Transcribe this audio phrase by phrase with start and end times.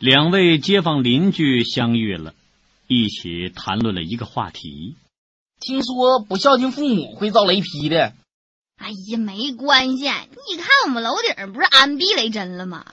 [0.00, 2.32] 两位街坊邻居相遇了
[2.86, 4.96] 一起谈论了一个话题。
[5.60, 8.14] 听说不孝敬父母会遭雷劈的。
[8.78, 12.86] 哎呀没关系你看我们楼顶不是安避雷针了吗？